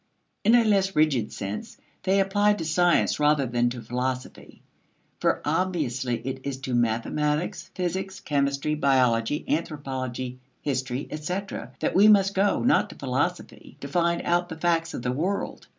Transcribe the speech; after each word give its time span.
In 0.43 0.55
a 0.55 0.63
less 0.63 0.95
rigid 0.95 1.31
sense, 1.31 1.77
they 2.01 2.19
apply 2.19 2.53
to 2.55 2.65
science 2.65 3.19
rather 3.19 3.45
than 3.45 3.69
to 3.69 3.83
philosophy. 3.83 4.63
For 5.19 5.43
obviously 5.45 6.25
it 6.27 6.39
is 6.43 6.57
to 6.61 6.73
mathematics, 6.73 7.69
physics, 7.75 8.19
chemistry, 8.19 8.73
biology, 8.73 9.45
anthropology, 9.47 10.39
history, 10.63 11.07
etc. 11.11 11.73
that 11.81 11.93
we 11.93 12.07
must 12.07 12.33
go, 12.33 12.63
not 12.63 12.89
to 12.89 12.95
philosophy, 12.95 13.77
to 13.79 13.87
find 13.87 14.23
out 14.23 14.49
the 14.49 14.57
facts 14.57 14.95
of 14.95 15.03
the 15.03 15.11
world. 15.11 15.67